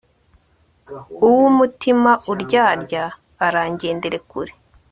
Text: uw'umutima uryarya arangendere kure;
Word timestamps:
uw'umutima 1.25 2.11
uryarya 2.31 3.03
arangendere 3.45 4.17
kure; 4.29 4.53